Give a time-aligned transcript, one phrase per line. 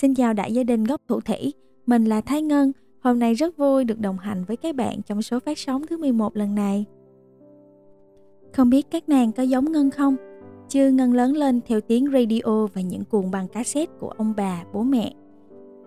[0.00, 1.52] Xin chào đại gia đình gốc thủ thủy,
[1.86, 2.72] mình là Thái Ngân.
[3.00, 5.96] Hôm nay rất vui được đồng hành với các bạn trong số phát sóng thứ
[5.96, 6.84] 11 lần này.
[8.52, 10.16] Không biết các nàng có giống Ngân không?
[10.68, 14.64] Chưa Ngân lớn lên theo tiếng radio và những cuồng băng cassette của ông bà,
[14.72, 15.12] bố mẹ.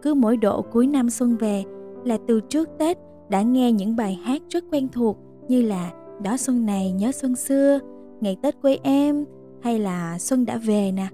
[0.02, 1.64] Cứ mỗi độ cuối năm xuân về
[2.06, 2.98] là từ trước Tết
[3.30, 5.92] đã nghe những bài hát rất quen thuộc như là
[6.24, 7.80] Đó xuân này nhớ xuân xưa,
[8.22, 9.26] Ngày Tết quê em
[9.62, 11.08] hay là Xuân đã về nè.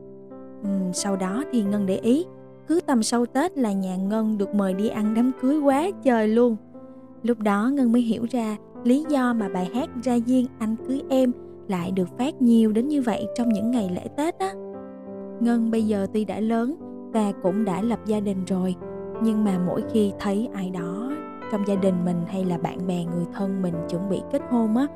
[0.63, 2.25] Ừ, sau đó thì Ngân để ý
[2.69, 6.27] cứ tầm sau Tết là nhà Ngân được mời đi ăn đám cưới quá trời
[6.27, 6.55] luôn.
[7.23, 11.01] Lúc đó Ngân mới hiểu ra lý do mà bài hát ra duyên anh cưới
[11.09, 11.31] em
[11.67, 14.53] lại được phát nhiều đến như vậy trong những ngày lễ Tết á.
[15.39, 16.75] Ngân bây giờ tuy đã lớn
[17.13, 18.75] và cũng đã lập gia đình rồi,
[19.23, 21.11] nhưng mà mỗi khi thấy ai đó
[21.51, 24.77] trong gia đình mình hay là bạn bè người thân mình chuẩn bị kết hôn
[24.77, 24.87] á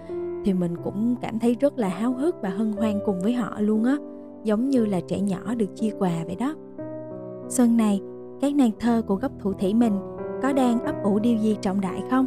[0.45, 3.61] thì mình cũng cảm thấy rất là háo hức và hân hoan cùng với họ
[3.61, 3.97] luôn á
[4.43, 6.55] giống như là trẻ nhỏ được chia quà vậy đó
[7.49, 8.01] Xuân này,
[8.41, 9.93] các nàng thơ của gốc thủ thủy mình
[10.41, 12.25] có đang ấp ủ điều gì trọng đại không?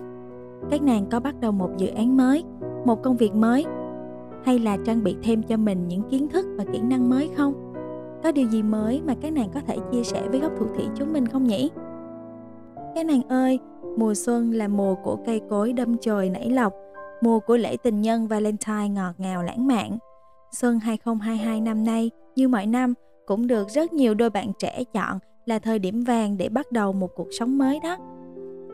[0.71, 2.45] Các nàng có bắt đầu một dự án mới,
[2.85, 3.65] một công việc mới
[4.45, 7.73] hay là trang bị thêm cho mình những kiến thức và kỹ năng mới không?
[8.23, 10.85] Có điều gì mới mà các nàng có thể chia sẻ với gốc thủ thủy
[10.95, 11.71] chúng mình không nhỉ?
[12.95, 13.59] Các nàng ơi,
[13.99, 16.73] mùa xuân là mùa của cây cối đâm chồi nảy lọc,
[17.21, 19.99] mùa của lễ tình nhân Valentine ngọt ngào lãng mạn.
[20.53, 22.95] Xuân 2022 năm nay, như mọi năm,
[23.27, 26.93] cũng được rất nhiều đôi bạn trẻ chọn là thời điểm vàng để bắt đầu
[26.93, 27.97] một cuộc sống mới đó.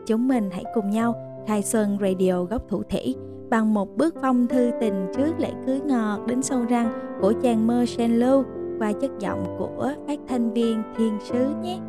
[0.05, 1.15] Chúng mình hãy cùng nhau
[1.47, 3.15] khai xuân radio góc thủ thủy
[3.49, 7.67] bằng một bước phong thư tình trước lễ cưới ngọt đến sâu răng của chàng
[7.67, 8.43] mơ Shen lưu
[8.79, 11.79] qua chất giọng của phát thanh viên thiên sứ nhé.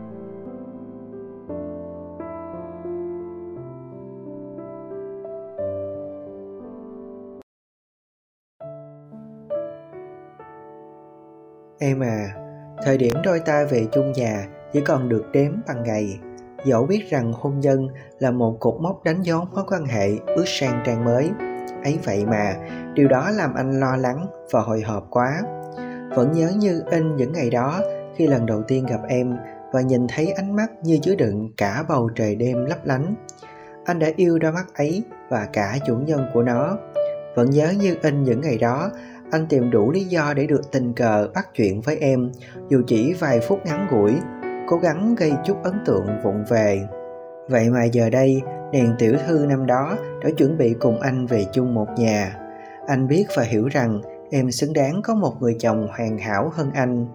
[11.78, 12.44] Em à,
[12.84, 16.21] Thời điểm đôi ta về chung nhà chỉ còn được đếm bằng ngày.
[16.65, 20.45] Dẫu biết rằng hôn nhân là một cột mốc đánh dấu mối quan hệ bước
[20.47, 21.31] sang trang mới.
[21.84, 22.55] Ấy vậy mà,
[22.94, 25.43] điều đó làm anh lo lắng và hồi hộp quá.
[26.17, 27.81] Vẫn nhớ như in những ngày đó
[28.17, 29.37] khi lần đầu tiên gặp em
[29.73, 33.15] và nhìn thấy ánh mắt như chứa đựng cả bầu trời đêm lấp lánh.
[33.84, 36.78] Anh đã yêu đôi mắt ấy và cả chủ nhân của nó.
[37.37, 38.91] Vẫn nhớ như in những ngày đó
[39.34, 42.33] anh tìm đủ lý do để được tình cờ bắt chuyện với em.
[42.69, 44.12] Dù chỉ vài phút ngắn ngủi,
[44.67, 46.81] cố gắng gây chút ấn tượng vụng về.
[47.49, 48.43] Vậy mà giờ đây,
[48.73, 52.37] nàng tiểu thư năm đó đã chuẩn bị cùng anh về chung một nhà.
[52.87, 54.00] Anh biết và hiểu rằng
[54.31, 57.06] em xứng đáng có một người chồng hoàn hảo hơn anh.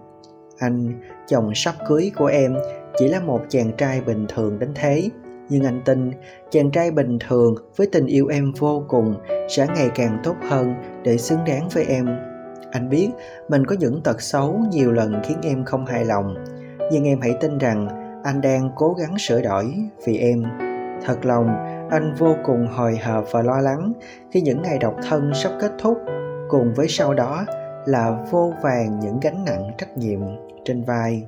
[0.58, 2.56] Anh, chồng sắp cưới của em,
[2.98, 5.10] chỉ là một chàng trai bình thường đến thế
[5.50, 6.10] nhưng anh tin
[6.50, 9.14] chàng trai bình thường với tình yêu em vô cùng
[9.48, 10.74] sẽ ngày càng tốt hơn
[11.04, 12.06] để xứng đáng với em.
[12.70, 13.08] Anh biết
[13.48, 16.34] mình có những tật xấu nhiều lần khiến em không hài lòng,
[16.92, 17.88] nhưng em hãy tin rằng
[18.24, 19.74] anh đang cố gắng sửa đổi
[20.06, 20.42] vì em.
[21.06, 21.48] Thật lòng,
[21.90, 23.92] anh vô cùng hồi hộp và lo lắng
[24.30, 25.98] khi những ngày độc thân sắp kết thúc,
[26.48, 27.44] cùng với sau đó
[27.86, 30.20] là vô vàng những gánh nặng trách nhiệm
[30.64, 31.26] trên vai.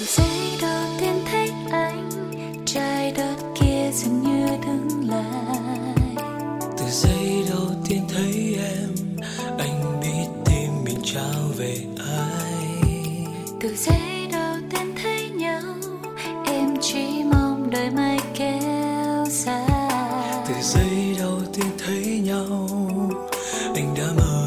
[0.00, 2.10] Từ giây đầu tiên thấy anh
[2.66, 5.94] trái đất kia dường như đứng lại.
[6.78, 9.16] Từ giây đầu tiên thấy em
[9.58, 12.92] anh biết tim mình trao về ai.
[13.60, 15.62] Từ giây đầu tiên thấy nhau
[16.46, 19.90] em chỉ mong đợi mai kéo dài.
[20.48, 22.68] Từ giây đầu tiên thấy nhau
[23.74, 24.39] anh đã mơ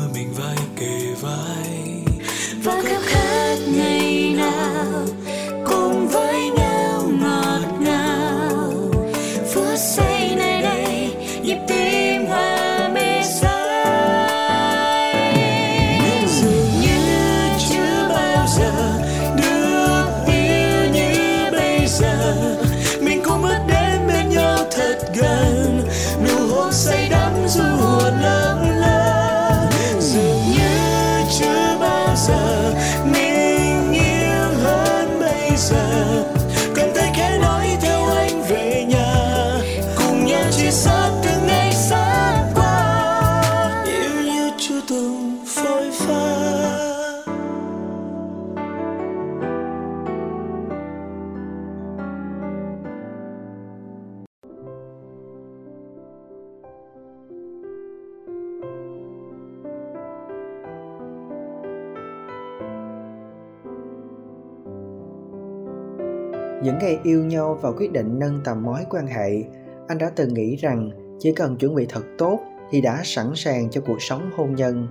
[66.63, 69.43] những ngày yêu nhau và quyết định nâng tầm mối quan hệ,
[69.87, 72.39] anh đã từng nghĩ rằng chỉ cần chuẩn bị thật tốt
[72.71, 74.87] thì đã sẵn sàng cho cuộc sống hôn nhân.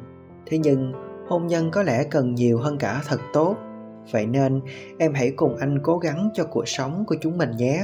[0.46, 0.92] Thế nhưng,
[1.28, 3.56] hôn nhân có lẽ cần nhiều hơn cả thật tốt.
[4.12, 4.60] Vậy nên,
[4.98, 7.82] em hãy cùng anh cố gắng cho cuộc sống của chúng mình nhé.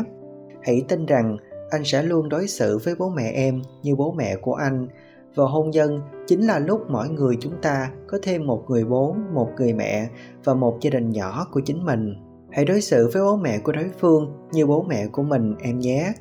[0.63, 1.37] Hãy tin rằng
[1.71, 4.89] anh sẽ luôn đối xử với bố mẹ em như bố mẹ của anh.
[5.35, 9.17] Và hôn nhân chính là lúc mỗi người chúng ta có thêm một người bố,
[9.33, 10.09] một người mẹ
[10.45, 13.73] và một gia đình nhỏ của chính mình hãy đối xử với bố mẹ của
[13.73, 16.13] đối phương như bố mẹ của mình, em nhé.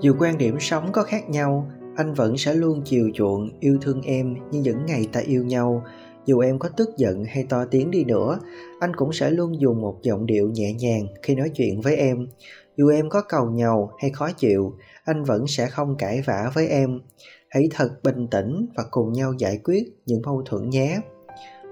[0.00, 4.02] Dù quan điểm sống có khác nhau, anh vẫn sẽ luôn chiều chuộng yêu thương
[4.02, 5.84] em như những ngày ta yêu nhau.
[6.26, 8.38] Dù em có tức giận hay to tiếng đi nữa,
[8.80, 12.28] anh cũng sẽ luôn dùng một giọng điệu nhẹ nhàng khi nói chuyện với em.
[12.76, 16.68] Dù em có cầu nhầu hay khó chịu, anh vẫn sẽ không cãi vã với
[16.68, 17.00] em.
[17.48, 21.00] Hãy thật bình tĩnh và cùng nhau giải quyết những mâu thuẫn nhé.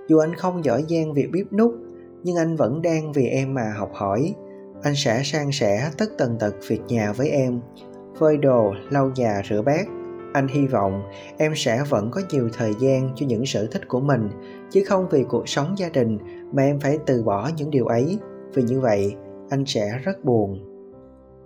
[0.09, 1.75] Dù anh không giỏi giang việc bếp nút
[2.23, 4.35] nhưng anh vẫn đang vì em mà học hỏi.
[4.83, 7.61] Anh sẽ san sẻ tất tần tật việc nhà với em.
[8.19, 9.87] Phơi đồ, lau nhà, rửa bát.
[10.33, 11.03] Anh hy vọng
[11.39, 14.29] em sẽ vẫn có nhiều thời gian cho những sở thích của mình,
[14.71, 16.19] chứ không vì cuộc sống gia đình
[16.53, 18.19] mà em phải từ bỏ những điều ấy.
[18.55, 19.15] Vì như vậy,
[19.51, 20.59] anh sẽ rất buồn.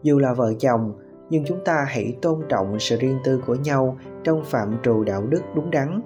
[0.02, 0.92] Dù là vợ chồng,
[1.30, 5.22] nhưng chúng ta hãy tôn trọng sự riêng tư của nhau trong phạm trù đạo
[5.26, 6.00] đức đúng đắn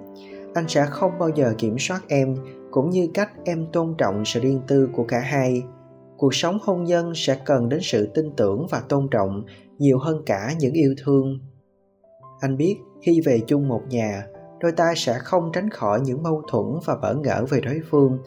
[0.54, 2.36] anh sẽ không bao giờ kiểm soát em,
[2.70, 5.62] cũng như cách em tôn trọng sự riêng tư của cả hai.
[6.16, 9.44] Cuộc sống hôn nhân sẽ cần đến sự tin tưởng và tôn trọng
[9.78, 11.38] nhiều hơn cả những yêu thương.
[12.40, 14.26] Anh biết, khi về chung một nhà,
[14.60, 18.18] đôi ta sẽ không tránh khỏi những mâu thuẫn và bỡ ngỡ về đối phương.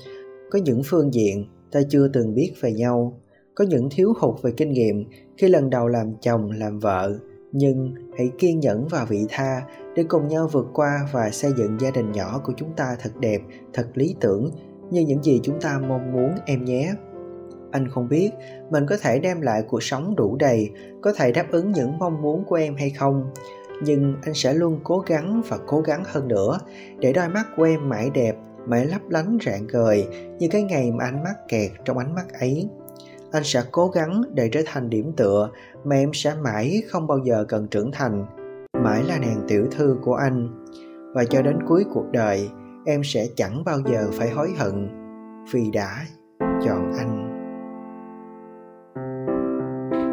[0.51, 3.19] Có những phương diện, ta chưa từng biết về nhau.
[3.55, 5.05] Có những thiếu hụt về kinh nghiệm,
[5.37, 7.19] khi lần đầu làm chồng, làm vợ
[7.53, 9.61] nhưng hãy kiên nhẫn và vị tha
[9.95, 13.11] để cùng nhau vượt qua và xây dựng gia đình nhỏ của chúng ta thật
[13.19, 13.41] đẹp,
[13.73, 14.51] thật lý tưởng
[14.91, 16.93] như những gì chúng ta mong muốn, em nhé.
[17.71, 18.29] Anh không biết
[18.69, 20.69] mình có thể đem lại cuộc sống đủ đầy,
[21.01, 23.31] có thể đáp ứng những mong muốn của em hay không.
[23.83, 26.59] Nhưng anh sẽ luôn cố gắng và cố gắng hơn nữa
[26.99, 28.35] để đôi mắt của em mãi đẹp,
[28.67, 30.07] mãi lấp lánh rạng ngời
[30.39, 32.69] như cái ngày mà anh mắc kẹt trong ánh mắt ấy
[33.33, 35.49] anh sẽ cố gắng để trở thành điểm tựa
[35.83, 38.25] mà em sẽ mãi không bao giờ cần trưởng thành.
[38.83, 40.65] Mãi là nàng tiểu thư của anh.
[41.15, 42.49] Và cho đến cuối cuộc đời,
[42.85, 44.89] em sẽ chẳng bao giờ phải hối hận
[45.51, 46.05] vì đã
[46.39, 47.29] chọn anh.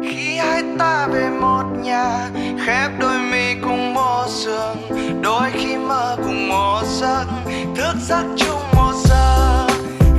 [0.03, 2.29] Khi hai ta về một nhà,
[2.65, 4.77] khép đôi mi cùng một giường
[5.21, 7.25] đôi khi mơ cùng một giấc,
[7.75, 9.67] thức giấc chung một giờ.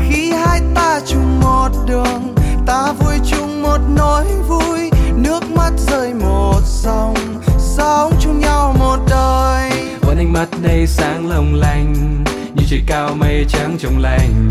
[0.08, 2.41] Khi hai ta chung một đường
[2.72, 4.90] ta vui chung một nỗi vui.
[5.16, 7.14] Nước mắt rơi một dòng,
[7.58, 9.70] sống chung nhau một đời.
[10.00, 12.24] Vẫn ánh mắt này sáng long lanh,
[12.54, 14.48] như trời cao mây trắng trong lành.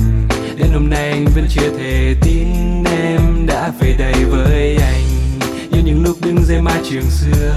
[0.57, 2.47] Đến hôm nay anh vẫn chưa thể tin
[2.83, 5.03] em đã về đây với anh.
[5.71, 7.53] Như những lúc đứng dưới mái trường xưa,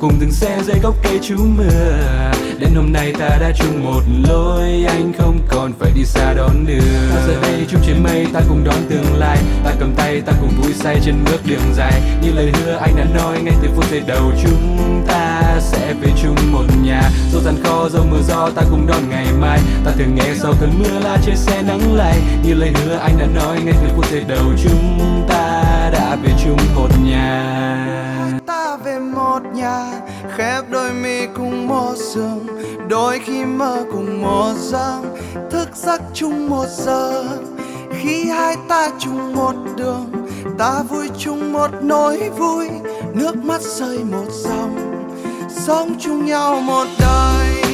[0.00, 2.32] cùng từng xe dưới gốc cây trú mưa
[2.62, 6.66] đến hôm nay ta đã chung một lối anh không còn phải đi xa đón
[6.66, 7.10] đường.
[7.14, 9.38] Ta giờ đây chung trên mây ta cùng đón tương lai.
[9.64, 12.02] Ta cầm tay ta cùng vui say trên bước đường dài.
[12.22, 16.08] Như lời hứa anh đã nói ngay từ phút giây đầu chúng ta sẽ về
[16.22, 17.10] chung một nhà.
[17.32, 19.60] Dẫu gian khó dẫu mưa gió ta cùng đón ngày mai.
[19.84, 23.18] Ta thường nghe sau cơn mưa là trên xe nắng lay như lời hứa anh
[23.18, 28.21] đã nói ngay từ phút giây đầu chúng ta đã về chung một nhà
[29.32, 29.84] một nhà,
[30.36, 32.46] khép đôi mi cùng một giường,
[32.88, 35.00] đôi khi mơ cùng một giấc.
[35.50, 37.24] Thức giấc chung một giờ,
[37.90, 40.12] khi hai ta chung một đường,
[40.58, 42.68] ta vui chung một nỗi vui,
[43.14, 45.04] nước mắt rơi một dòng.
[45.50, 47.64] Sống chung nhau một đời,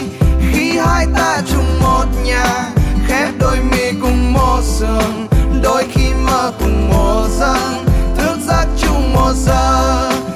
[0.52, 2.70] khi hai ta chung một nhà,
[3.08, 5.26] khép đôi mi cùng một giường,
[5.62, 7.78] đôi khi mơ cùng một giấc.
[8.16, 10.27] Thức giấc chung một giờ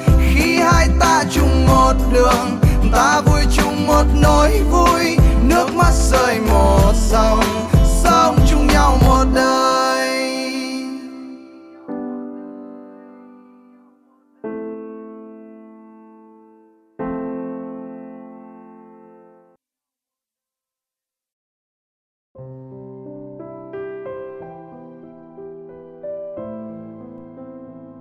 [0.99, 2.59] ta chung một đường,
[2.91, 7.43] ta vui chung một nỗi vui, nước mắt rơi một dòng,
[8.03, 9.52] sống chung nhau một đời.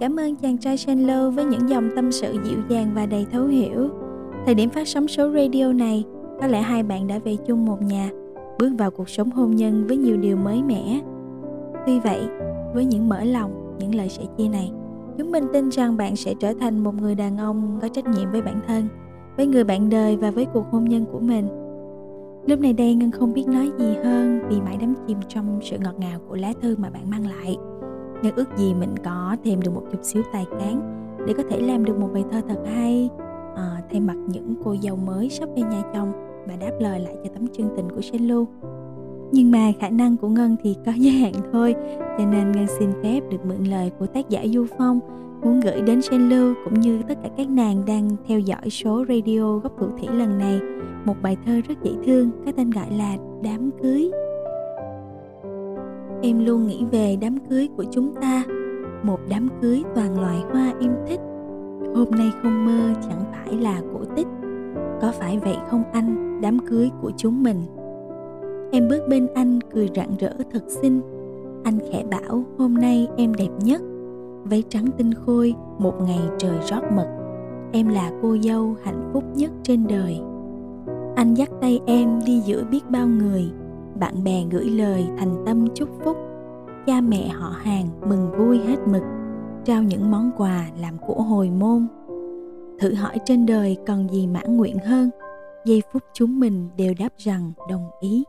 [0.03, 3.47] Cảm ơn chàng trai Shenlo với những dòng tâm sự dịu dàng và đầy thấu
[3.47, 3.89] hiểu.
[4.47, 6.05] Thời điểm phát sóng số radio này,
[6.41, 8.11] có lẽ hai bạn đã về chung một nhà,
[8.59, 11.01] bước vào cuộc sống hôn nhân với nhiều điều mới mẻ.
[11.87, 12.21] Tuy vậy,
[12.75, 14.71] với những mở lòng, những lời sẻ chia này,
[15.19, 18.31] chúng mình tin rằng bạn sẽ trở thành một người đàn ông có trách nhiệm
[18.31, 18.89] với bản thân,
[19.37, 21.49] với người bạn đời và với cuộc hôn nhân của mình.
[22.47, 25.77] Lúc này đây Ngân không biết nói gì hơn vì mãi đắm chìm trong sự
[25.79, 27.57] ngọt ngào của lá thư mà bạn mang lại
[28.23, 31.61] nhưng ước gì mình có thêm được một chút xíu tài cán để có thể
[31.61, 33.11] làm được một bài thơ thật hay
[33.57, 36.13] à, thay mặt những cô dâu mới sắp về nhà chồng
[36.47, 38.47] và đáp lời lại cho tấm chân tình của Shen Lu.
[39.33, 41.75] nhưng mà khả năng của ngân thì có giới hạn thôi
[42.19, 45.01] cho nên ngân xin phép được mượn lời của tác giả du phong
[45.43, 49.05] muốn gửi đến Shen Lu cũng như tất cả các nàng đang theo dõi số
[49.09, 50.61] radio góc thủ thủy lần này
[51.05, 54.11] một bài thơ rất dễ thương có tên gọi là Đám cưới.
[56.25, 58.45] Em luôn nghĩ về đám cưới của chúng ta,
[59.03, 61.21] một đám cưới toàn loại hoa em thích.
[61.95, 64.27] Hôm nay không mơ chẳng phải là cổ tích,
[65.01, 67.57] có phải vậy không anh, đám cưới của chúng mình.
[68.73, 71.01] Em bước bên anh cười rạng rỡ thật xinh,
[71.65, 73.83] anh khẽ bảo hôm nay em đẹp nhất.
[74.45, 77.09] Váy trắng tinh khôi một ngày trời rót mật.
[77.73, 80.21] Em là cô dâu hạnh phúc nhất trên đời.
[81.17, 83.45] Anh dắt tay em đi giữa biết bao người
[84.01, 86.17] bạn bè gửi lời thành tâm chúc phúc.
[86.87, 89.03] Cha mẹ họ hàng mừng vui hết mực,
[89.65, 91.87] trao những món quà làm của hồi môn.
[92.79, 95.11] Thử hỏi trên đời còn gì mãn nguyện hơn,
[95.65, 98.25] giây phút chúng mình đều đáp rằng đồng ý.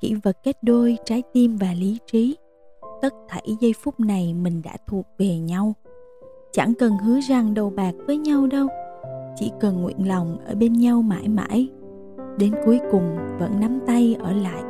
[0.00, 2.36] Kỷ vật kết đôi, trái tim và lý trí.
[3.02, 5.74] Tất thảy giây phút này mình đã thuộc về nhau.
[6.52, 8.68] Chẳng cần hứa rằng đầu bạc với nhau đâu,
[9.36, 11.68] chỉ cần nguyện lòng ở bên nhau mãi mãi.
[12.38, 14.62] Đến cuối cùng vẫn nắm tay ở lại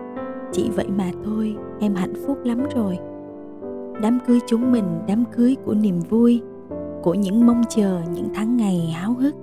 [0.57, 2.99] chỉ vậy mà thôi, em hạnh phúc lắm rồi.
[4.03, 6.43] Đám cưới chúng mình, đám cưới của niềm vui,
[7.03, 9.35] của những mong chờ, những tháng ngày háo hức,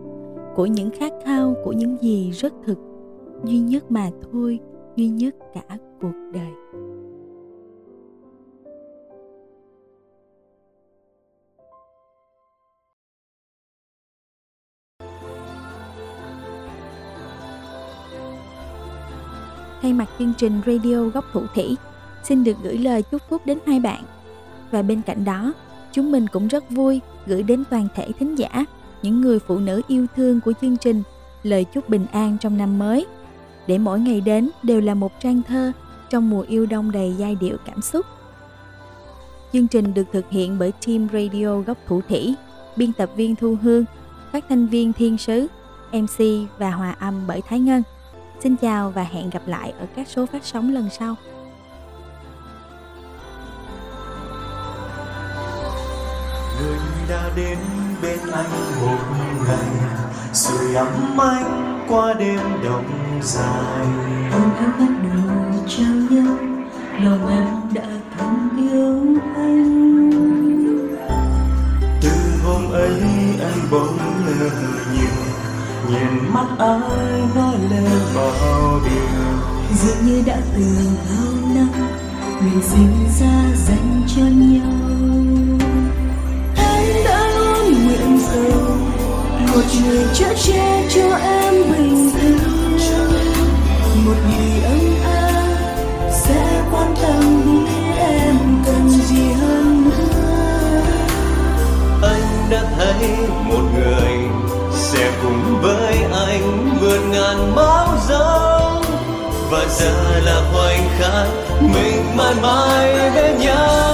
[0.55, 2.79] của những khát khao, của những gì rất thực,
[3.43, 4.59] duy nhất mà thôi,
[4.95, 6.51] duy nhất cả cuộc đời.
[19.83, 21.77] Thay mặt chương trình Radio Góc Thủ Thủy
[22.23, 24.03] xin được gửi lời chúc phúc đến hai bạn.
[24.71, 25.53] Và bên cạnh đó,
[25.91, 28.65] chúng mình cũng rất vui gửi đến toàn thể thính giả,
[29.01, 31.03] những người phụ nữ yêu thương của chương trình
[31.43, 33.05] lời chúc bình an trong năm mới.
[33.67, 35.71] Để mỗi ngày đến đều là một trang thơ
[36.09, 38.05] trong mùa yêu đông đầy giai điệu cảm xúc.
[39.53, 42.35] Chương trình được thực hiện bởi team Radio Góc Thủ Thủy,
[42.75, 43.85] biên tập viên Thu Hương,
[44.31, 45.47] phát thanh viên Thiên Sứ,
[45.91, 46.23] MC
[46.57, 47.83] và hòa âm bởi Thái Ngân.
[48.43, 51.15] Xin chào và hẹn gặp lại ở các số phát sóng lần sau.
[56.59, 56.77] người
[57.09, 57.57] đã đến
[58.01, 58.97] bên anh một
[59.47, 59.67] ngày
[60.33, 63.85] sưởi ấm anh qua đêm đông dài
[64.31, 66.37] hôm em bắt đầu trao nhau
[66.99, 69.99] lòng em đã thầm yêu anh
[72.01, 72.09] từ
[72.45, 73.01] hôm ấy
[73.41, 74.49] anh bỗng ngỡ
[74.93, 75.32] nhìn
[75.89, 79.23] nhìn mắt ai nói lên bao điều.
[79.75, 81.69] Dường như đã từng bao năm
[82.41, 84.71] mình sinh ra dành cho nhau.
[86.55, 88.77] Em đã luôn nguyện cầu
[89.39, 92.37] một người chở che cho em bình yên
[94.05, 95.55] một người ấm áp
[96.11, 98.35] sẽ quan tâm biết em
[98.65, 100.81] cần gì hơn nữa.
[102.01, 104.17] Anh đã thấy một người
[109.53, 111.27] và giờ là khoảnh khắc
[111.61, 113.92] mình mãi mãi bên nhau.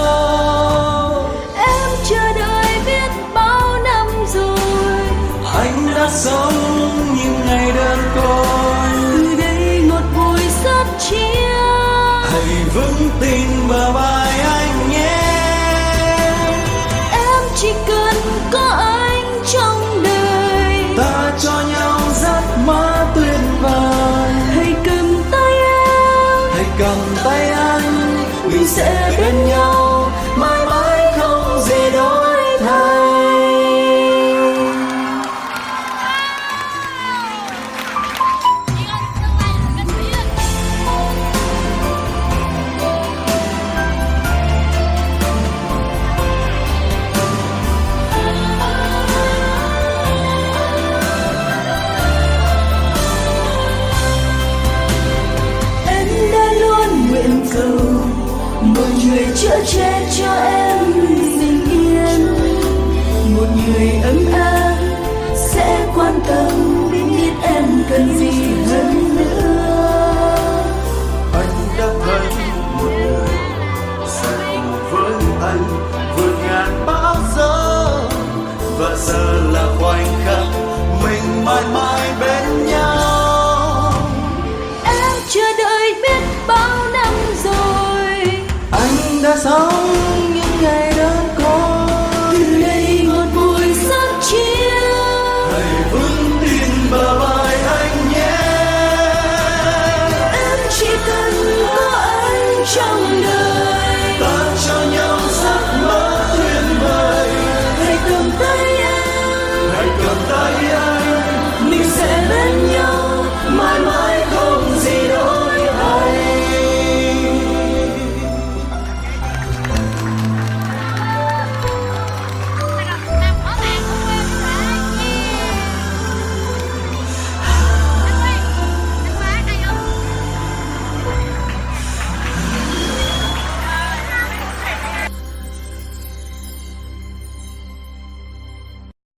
[59.50, 60.09] Người chở